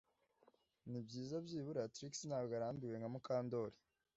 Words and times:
Nibyiza 0.89 1.35
byibura 1.45 1.91
Trix 1.95 2.13
ntabwo 2.29 2.53
arambiwe 2.59 2.95
nka 2.97 3.09
Mukandoli 3.13 3.77